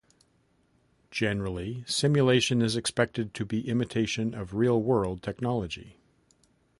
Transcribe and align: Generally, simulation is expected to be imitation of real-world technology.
Generally, 1.11 1.83
simulation 1.85 2.59
is 2.63 2.75
expected 2.75 3.35
to 3.35 3.45
be 3.45 3.69
imitation 3.69 4.33
of 4.33 4.55
real-world 4.55 5.21
technology. 5.21 5.95